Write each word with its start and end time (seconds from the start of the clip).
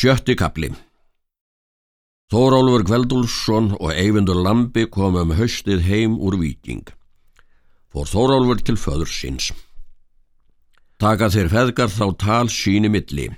Sjötti 0.00 0.32
kapli 0.32 0.70
Þórólfur 2.32 2.86
Kveldúlsson 2.88 3.66
og 3.76 3.90
Eyvindur 3.92 4.38
Lambi 4.46 4.86
kom 4.88 5.18
um 5.20 5.34
höstið 5.36 5.82
heim 5.84 6.14
úr 6.16 6.38
viking. 6.40 6.86
Fór 7.92 8.08
Þórólfur 8.08 8.62
til 8.64 8.78
föður 8.80 9.12
síns. 9.12 9.50
Taka 10.96 11.28
þeir 11.36 11.52
feðgar 11.52 11.92
þá 11.92 12.06
tal 12.24 12.48
síni 12.48 12.88
milli. 12.88 13.28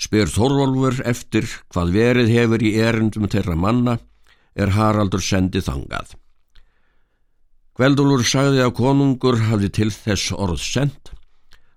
Spyr 0.00 0.32
Þórólfur 0.32 1.02
eftir 1.04 1.52
hvað 1.68 1.96
verið 1.98 2.34
hefur 2.38 2.64
í 2.64 2.74
erindum 2.80 3.28
þeirra 3.28 3.60
manna 3.60 4.00
er 4.56 4.72
Haraldur 4.80 5.20
sendið 5.20 5.68
þangað. 5.68 6.14
Kveldúlfur 7.76 8.30
sagði 8.32 8.64
að 8.64 8.78
konungur 8.80 9.44
hafði 9.50 9.76
til 9.76 9.92
þess 9.92 10.32
orð 10.32 10.62
sendt 10.64 11.18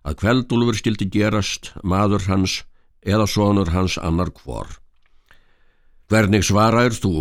að 0.08 0.22
Kveldúlfur 0.24 0.80
skildi 0.80 1.12
gerast 1.20 1.74
maður 1.84 2.32
hans 2.32 2.62
eða 3.06 3.28
sonur 3.28 3.72
hans 3.74 3.98
annar 3.98 4.32
hvor. 4.44 4.68
Hvernig 6.12 6.46
svaraður 6.46 6.98
þú, 7.00 7.14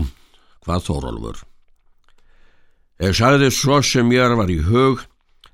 hvað 0.67 0.87
Þórólfur? 0.89 1.39
Ég 3.03 3.17
sagði 3.19 3.51
svo 3.51 3.81
sem 3.83 4.11
ég 4.15 4.35
var 4.39 4.51
í 4.53 4.61
hug 4.63 5.03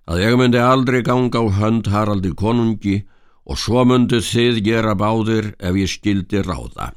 að 0.08 0.22
ég 0.24 0.36
myndi 0.40 0.60
aldrei 0.60 1.00
ganga 1.04 1.40
á 1.40 1.44
hönd 1.60 1.88
Haraldi 1.88 2.32
konungi 2.36 3.02
og 3.48 3.60
svo 3.60 3.84
myndi 3.88 4.20
þið 4.24 4.60
gera 4.64 4.96
báðir 4.98 5.54
ef 5.56 5.76
ég 5.80 5.92
skildi 5.92 6.42
ráða. 6.44 6.92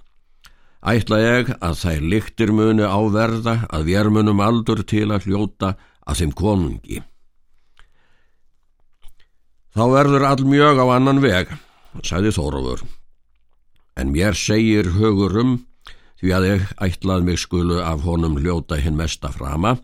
Ætla 0.82 1.20
ég 1.22 1.52
að 1.62 1.78
þær 1.84 2.08
lyktir 2.14 2.52
muni 2.58 2.84
áverða 2.84 3.68
að 3.70 3.92
við 3.92 4.12
munum 4.16 4.42
aldur 4.42 4.82
til 4.84 5.12
að 5.14 5.30
hljóta 5.30 5.76
að 6.04 6.24
þeim 6.24 6.32
konungi. 6.36 7.04
Þá 9.72 9.84
verður 9.94 10.26
all 10.28 10.42
mjög 10.44 10.82
á 10.84 10.86
annan 10.98 11.22
veg, 11.24 11.54
sagði 12.04 12.34
Þórólfur 12.36 12.90
en 14.02 14.12
mér 14.16 14.36
segir 14.38 14.90
hugurum 14.98 15.60
því 16.22 16.34
að 16.38 16.48
ég 16.50 16.68
ætlað 16.90 17.26
mig 17.30 17.40
skulu 17.42 17.80
af 17.86 18.04
honum 18.06 18.40
hljóta 18.42 18.82
hinn 18.82 18.98
mesta 18.98 19.32
frama 19.34 19.78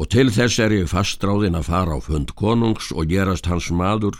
og 0.00 0.08
til 0.12 0.30
þess 0.32 0.60
er 0.64 0.72
ég 0.78 0.88
fastráðin 0.88 1.58
að 1.58 1.68
fara 1.68 1.96
á 1.96 2.00
fund 2.00 2.32
konungs 2.36 2.88
og 2.92 3.10
gerast 3.10 3.48
hans 3.50 3.68
maður 3.72 4.16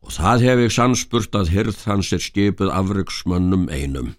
og 0.00 0.14
það 0.14 0.46
hef 0.46 0.62
ég 0.64 0.72
sannspurt 0.72 1.36
að 1.36 1.52
hyrð 1.54 1.82
hans 1.88 2.12
er 2.16 2.22
skipið 2.24 2.72
afriksmönnum 2.72 3.68
einum. 3.68 4.14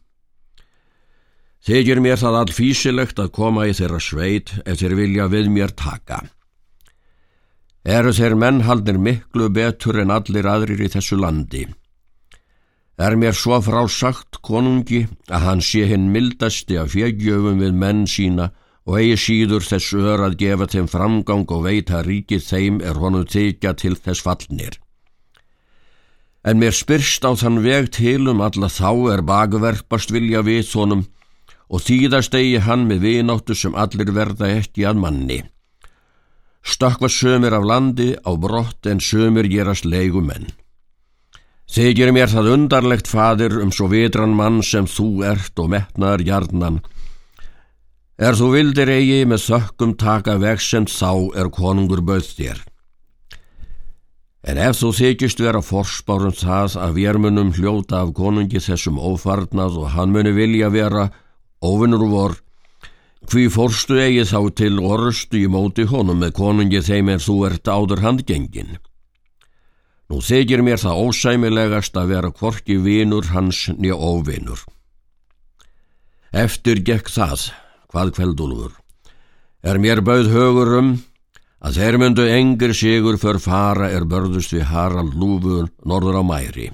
Þegir 1.66 2.02
mér 2.02 2.17
það 2.22 2.38
all 2.38 2.53
físilegt 2.53 3.19
að 3.22 3.34
koma 3.38 3.67
í 3.69 3.73
þeirra 3.78 4.02
sveit 4.02 4.53
ef 4.66 4.80
þeir 4.81 4.95
vilja 4.97 5.28
við 5.30 5.50
mér 5.53 5.73
taka. 5.78 6.23
Eru 7.81 8.14
þeir 8.14 8.38
mennhaldir 8.38 8.97
miklu 9.02 9.50
betur 9.53 10.02
en 10.02 10.14
allir 10.14 10.45
aðrir 10.50 10.81
í 10.86 10.89
þessu 10.94 11.17
landi? 11.17 11.66
Er 13.02 13.16
mér 13.17 13.33
svo 13.33 13.57
frásagt 13.66 14.38
konungi 14.45 15.07
að 15.33 15.45
hann 15.47 15.61
sé 15.66 15.88
hinn 15.89 16.11
mildasti 16.13 16.75
af 16.77 16.91
fjögjöfum 16.94 17.57
við 17.63 17.73
menn 17.83 18.03
sína 18.05 18.52
og 18.85 18.99
eigi 18.99 19.16
síður 19.23 19.66
þess 19.66 19.95
ör 19.97 20.21
að 20.27 20.38
gefa 20.41 20.67
þeim 20.69 20.89
framgang 20.91 21.47
og 21.55 21.63
veita 21.66 22.03
ríkið 22.05 22.45
þeim 22.45 22.77
er 22.85 22.99
honum 23.02 23.25
þykja 23.25 23.73
til 23.81 23.95
þess 23.97 24.22
fallnir. 24.27 24.77
En 26.45 26.61
mér 26.61 26.77
spyrst 26.77 27.25
á 27.25 27.33
þann 27.41 27.63
veg 27.66 27.89
til 27.97 28.29
um 28.29 28.45
alla 28.45 28.69
þá 28.69 28.91
er 29.16 29.25
bakverpast 29.25 30.13
vilja 30.13 30.45
við 30.45 30.69
honum 30.77 31.03
og 31.73 31.81
þýðast 31.88 32.38
eigi 32.38 32.61
hann 32.67 32.85
með 32.85 33.05
vináttu 33.07 33.57
sem 33.57 33.73
allir 33.73 34.13
verða 34.13 34.53
ekki 34.61 34.85
að 34.85 35.02
manni. 35.02 35.41
Stökkva 36.61 37.09
sömur 37.09 37.57
af 37.57 37.66
landi 37.66 38.13
á 38.22 38.31
brott 38.38 38.85
en 38.85 39.02
sömur 39.02 39.49
gerast 39.49 39.89
leigumenn. 39.89 40.52
Þykir 41.72 42.09
mér 42.11 42.27
það 42.27 42.50
undarlegt 42.52 43.08
fadir 43.08 43.53
um 43.64 43.69
svo 43.72 43.86
vitran 43.88 44.33
mann 44.36 44.59
sem 44.59 44.89
þú 44.91 45.23
ert 45.23 45.59
og 45.61 45.69
metnar 45.72 46.19
hjarnan. 46.19 46.81
Er 48.19 48.36
þú 48.36 48.50
vildir 48.58 48.91
eigi 48.91 49.22
með 49.23 49.45
þökkum 49.45 49.94
taka 49.95 50.36
veg 50.41 50.59
sem 50.59 50.83
þá 50.83 51.31
er 51.39 51.47
konungur 51.55 52.03
bauð 52.03 52.28
þér. 52.35 52.59
En 54.51 54.59
ef 54.59 54.81
þú 54.81 54.91
þykist 55.00 55.40
vera 55.40 55.63
forspárum 55.63 56.35
það 56.35 56.75
að 56.84 57.00
við 57.00 57.22
munum 57.23 57.56
hljóta 57.56 58.03
af 58.03 58.13
konungi 58.19 58.59
þessum 58.59 59.00
ófarnað 59.00 59.79
og 59.79 59.91
hann 59.96 60.12
muni 60.12 60.35
vilja 60.35 60.73
vera 60.75 61.07
óvinnur 61.63 62.03
vor, 62.12 62.40
hví 63.31 63.47
fórstu 63.53 64.01
eigi 64.01 64.28
þá 64.28 64.40
til 64.59 64.75
orðstu 64.81 65.46
í 65.46 65.47
móti 65.47 65.88
honum 65.88 66.19
með 66.19 66.35
konungi 66.35 66.84
þeim 66.84 67.16
en 67.16 67.23
þú 67.23 67.41
ert 67.47 67.69
áður 67.72 68.03
handgengin. 68.03 68.81
Nú 70.11 70.17
þykir 70.19 70.59
mér 70.59 70.75
það 70.81 71.05
ósæmilegast 71.05 71.95
að 71.95 72.09
vera 72.11 72.29
kvorki 72.35 72.75
vínur 72.83 73.29
hans 73.31 73.69
nýja 73.77 73.95
óvinur. 73.95 74.59
Eftir 76.35 76.81
gekk 76.83 77.07
það, 77.07 77.45
hvað 77.88 78.11
kveldúlfur, 78.17 78.73
er 79.63 79.79
mér 79.79 80.03
bauð 80.03 80.27
högur 80.33 80.73
um 80.81 80.91
að 81.63 81.79
þeir 81.79 81.99
myndu 82.03 82.27
engir 82.27 82.75
sigur 82.75 83.22
för 83.23 83.39
fara 83.39 83.88
er 83.88 84.03
börðust 84.03 84.51
við 84.51 84.67
Harald 84.73 85.16
Lúfur 85.16 85.72
norður 85.88 86.19
á 86.19 86.23
mæri. 86.28 86.67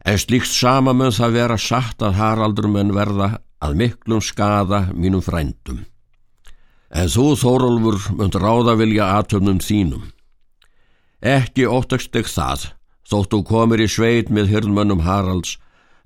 En 0.00 0.16
slíkt 0.16 0.48
sama 0.48 0.96
mun 0.96 1.12
það 1.12 1.40
vera 1.42 1.60
satt 1.60 2.00
að 2.00 2.20
Haraldur 2.22 2.72
mun 2.72 2.96
verða 2.96 3.34
að 3.60 3.80
miklum 3.84 4.24
skada 4.24 4.86
mínum 4.94 5.20
frændum. 5.20 5.84
En 6.88 7.10
þú, 7.12 7.34
Þórólfur, 7.36 8.14
mun 8.16 8.32
ráða 8.32 8.80
vilja 8.80 9.12
atöfnum 9.18 9.60
þínum. 9.60 10.14
Ekki 11.18 11.66
óttast 11.66 12.14
ekki 12.14 12.30
það, 12.30 12.68
þótt 13.10 13.32
þú 13.32 13.38
komir 13.48 13.80
í 13.82 13.88
sveit 13.90 14.28
með 14.30 14.52
hyrnmönnum 14.52 15.00
Haralds, 15.02 15.56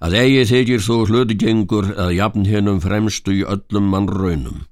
að 0.00 0.16
eigi 0.22 0.44
þykir 0.48 0.84
þú 0.86 0.96
hlutgengur 1.10 1.88
að 2.00 2.14
jafn 2.16 2.46
hennum 2.48 2.80
fremstu 2.80 3.34
í 3.36 3.42
öllum 3.44 3.90
mann 3.92 4.08
raunum. 4.08 4.62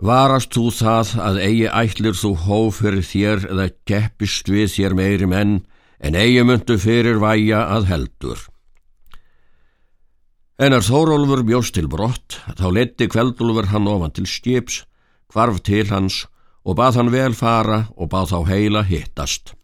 Varast 0.00 0.54
þú 0.54 0.70
það 0.72 1.12
að 1.20 1.40
eigi 1.42 1.66
ætlir 1.68 2.16
þú 2.16 2.30
hóf 2.46 2.78
fyrir 2.80 3.04
þér 3.04 3.44
eða 3.52 3.66
keppist 3.84 4.48
við 4.48 4.70
þér 4.72 4.96
meiri 4.96 5.28
menn 5.28 5.58
en 6.00 6.16
eigi 6.16 6.46
myndu 6.46 6.78
fyrir 6.78 7.20
væja 7.20 7.66
að 7.68 7.90
heldur. 7.90 8.40
En 10.58 10.72
er 10.72 10.82
Þórólfur 10.82 11.44
bjóst 11.46 11.76
til 11.76 11.86
brott, 11.90 12.40
þá 12.56 12.66
leti 12.72 13.06
kveldulfur 13.06 13.68
hann 13.70 13.86
ofan 13.86 14.16
til 14.16 14.26
skips, 14.26 14.86
kvarf 15.30 15.60
til 15.60 15.86
hans 15.92 16.24
og 16.64 16.80
bað 16.80 16.98
hann 17.02 17.12
vel 17.12 17.34
fara 17.36 17.84
og 17.94 18.10
bað 18.10 18.32
þá 18.32 18.38
heila 18.48 18.82
hittast. 18.88 19.57